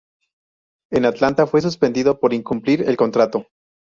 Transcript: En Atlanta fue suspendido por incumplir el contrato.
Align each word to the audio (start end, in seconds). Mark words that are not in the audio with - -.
En 0.91 1.05
Atlanta 1.05 1.45
fue 1.45 1.61
suspendido 1.61 2.19
por 2.19 2.33
incumplir 2.33 2.81
el 2.89 2.97
contrato. 2.97 3.45